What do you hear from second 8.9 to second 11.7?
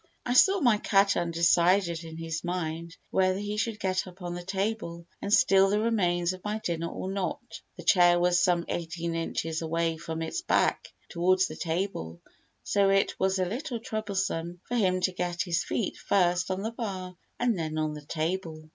inches away with its back towards the